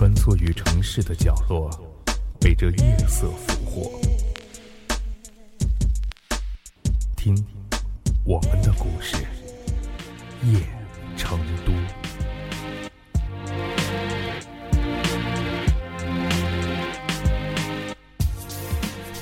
[0.00, 1.70] 穿梭于城市的角落，
[2.40, 4.00] 被这夜色俘获。
[7.14, 7.36] 听，
[8.24, 9.18] 我们的故事，
[10.42, 10.58] 夜
[11.18, 11.72] 成都。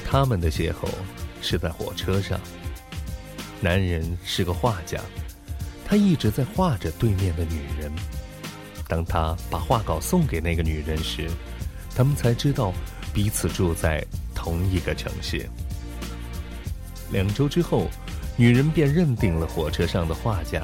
[0.09, 0.89] 他们的邂逅
[1.43, 2.41] 是在火车上。
[3.61, 5.01] 男人是个画家，
[5.85, 7.91] 他一直在画着对面的女人。
[8.89, 11.31] 当他把画稿送给那个女人时，
[11.95, 12.73] 他们才知道
[13.13, 14.03] 彼此住在
[14.35, 15.47] 同一个城市。
[17.13, 17.89] 两周之后，
[18.35, 20.63] 女人便认定了火车上的画家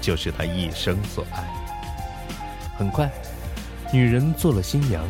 [0.00, 1.44] 就是她一生所爱。
[2.78, 3.10] 很快，
[3.92, 5.04] 女人做了新娘，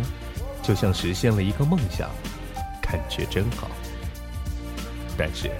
[0.62, 2.08] 就像实现了一个梦想，
[2.80, 3.68] 感觉真好。
[5.18, 5.50] 但是，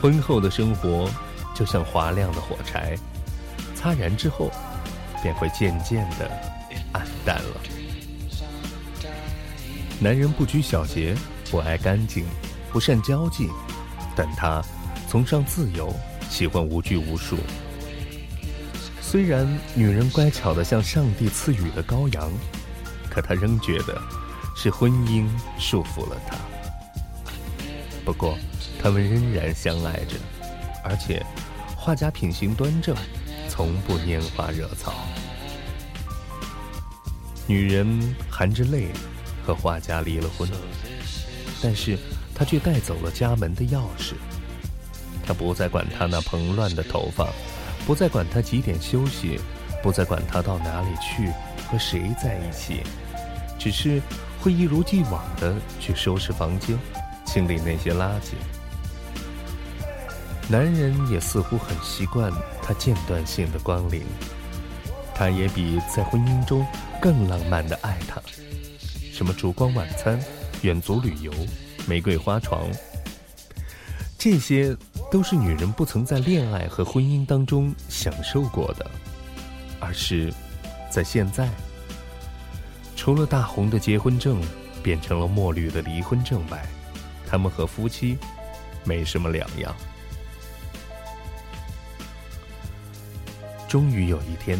[0.00, 1.10] 婚后的生活
[1.54, 2.96] 就像划亮的火柴，
[3.74, 4.50] 擦燃之后。
[5.24, 6.30] 便会渐渐的
[6.92, 7.60] 暗淡了。
[9.98, 11.16] 男人不拘小节，
[11.50, 12.26] 不爱干净，
[12.70, 13.48] 不善交际，
[14.14, 14.62] 但他
[15.08, 15.90] 崇尚自由，
[16.28, 17.38] 喜欢无拘无束。
[19.00, 22.30] 虽然女人乖巧的像上帝赐予的羔羊，
[23.08, 23.98] 可他仍觉得
[24.54, 25.26] 是婚姻
[25.58, 26.36] 束缚了他。
[28.04, 28.36] 不过，
[28.78, 30.16] 他们仍然相爱着，
[30.84, 31.24] 而且
[31.74, 32.94] 画家品行端正。
[33.46, 34.92] 从不拈花惹草。
[37.46, 38.88] 女人含着泪
[39.44, 40.48] 和画家离了婚，
[41.62, 41.98] 但是
[42.34, 44.14] 她却带走了家门的钥匙。
[45.26, 47.28] 她不再管他那蓬乱的头发，
[47.86, 49.38] 不再管他几点休息，
[49.82, 51.30] 不再管他到哪里去
[51.70, 52.82] 和谁在一起，
[53.58, 54.00] 只是
[54.40, 56.78] 会一如既往的去收拾房间，
[57.26, 58.32] 清理那些垃圾。
[60.46, 62.30] 男人也似乎很习惯
[62.62, 64.02] 他间断性的光临，
[65.14, 66.66] 他也比在婚姻中
[67.00, 68.20] 更浪漫的爱她。
[69.12, 70.20] 什么烛光晚餐、
[70.62, 71.32] 远足旅游、
[71.86, 72.68] 玫瑰花床，
[74.18, 74.76] 这些
[75.10, 78.90] 都是女人不曾在恋爱和婚姻当中享受过的，
[79.78, 80.34] 而是
[80.90, 81.48] 在现在，
[82.96, 84.40] 除了大红的结婚证
[84.82, 86.66] 变成了墨绿的离婚证外，
[87.24, 88.18] 他们和夫妻
[88.82, 89.72] 没什么两样。
[93.68, 94.58] 终于有一天，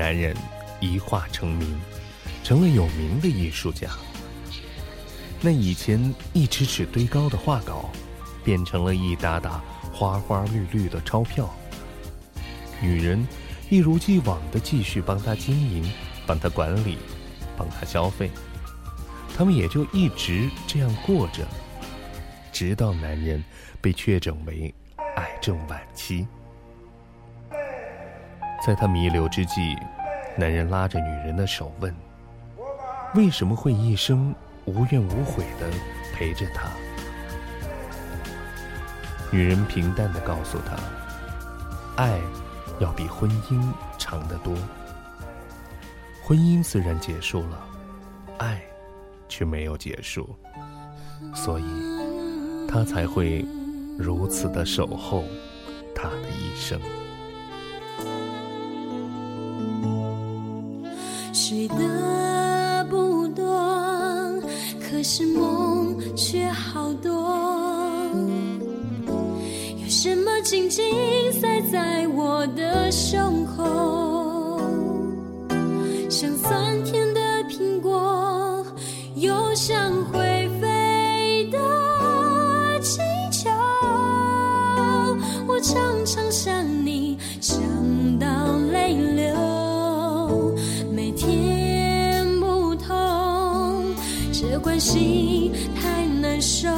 [0.00, 0.34] 男人
[0.80, 1.78] 一画成名，
[2.42, 3.90] 成了有名的艺术家。
[5.42, 7.90] 那以前一尺尺堆高的画稿，
[8.42, 9.62] 变成了一沓沓
[9.92, 11.54] 花花绿绿的钞票。
[12.80, 13.28] 女人
[13.68, 15.92] 一如既往的继续帮他经营，
[16.26, 16.96] 帮他管理，
[17.54, 18.30] 帮他消费。
[19.36, 21.46] 他们也就一直这样过着，
[22.50, 23.44] 直到男人
[23.82, 24.74] 被确诊为
[25.16, 26.26] 癌症晚期。
[28.64, 29.76] 在他弥留之际，
[30.36, 31.94] 男人拉着女人的手问
[33.16, 34.34] ：“为什么会一生
[34.66, 35.66] 无怨无悔的
[36.14, 36.68] 陪着他？”
[39.32, 40.76] 女人平淡的告诉他
[41.96, 42.20] ：“爱
[42.80, 43.66] 要比婚姻
[43.96, 44.54] 长得多。
[46.22, 47.58] 婚姻虽然结束了，
[48.38, 48.60] 爱
[49.26, 50.36] 却没有结束，
[51.34, 51.64] 所以
[52.68, 53.42] 他才会
[53.98, 55.24] 如此的守候
[55.94, 56.78] 他的一生。”
[65.20, 67.10] 是梦却好多。
[69.76, 70.82] 有什么紧紧
[71.30, 74.58] 塞在我的胸口，
[76.08, 77.20] 像酸甜的
[77.50, 78.64] 苹果，
[79.16, 80.18] 又像回
[96.40, 96.68] 手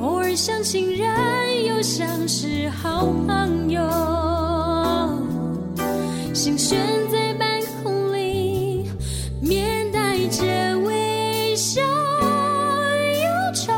[0.00, 3.82] 偶尔像情人，又像是好朋友，
[6.32, 6.78] 心悬
[7.10, 8.88] 在半空里
[9.42, 13.72] 面，带着微笑，忧愁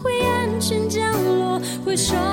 [0.00, 2.31] 会安全降落，会双。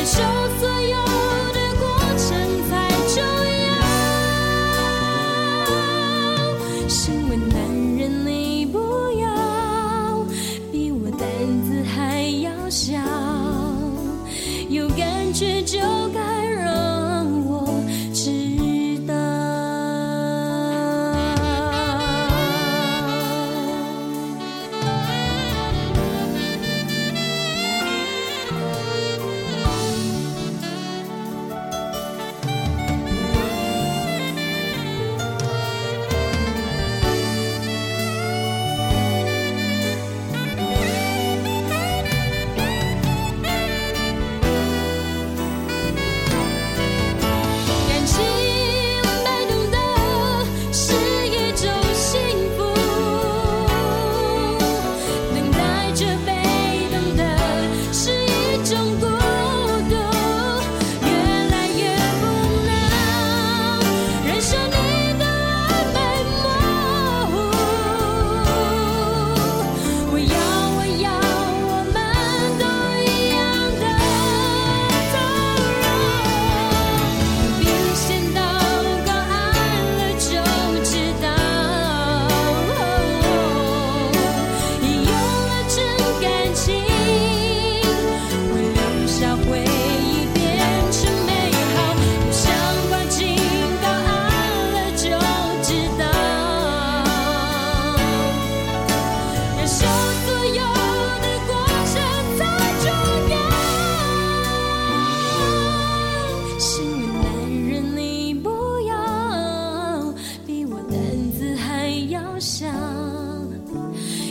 [0.00, 0.16] 接受
[0.58, 0.96] 所有
[1.52, 1.84] 的过
[2.16, 2.28] 程
[2.70, 3.22] 才重
[3.66, 3.68] 要
[6.88, 7.52] 身为男
[7.98, 8.78] 人你不
[9.18, 9.28] 要
[10.72, 11.20] 比我胆
[11.64, 12.96] 子还要小。
[14.70, 15.78] 有感觉就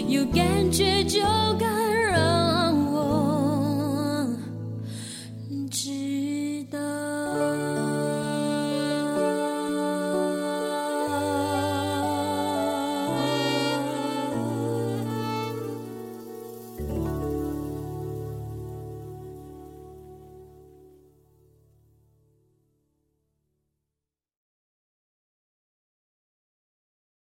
[0.07, 1.19] 有感觉就
[1.59, 1.88] 该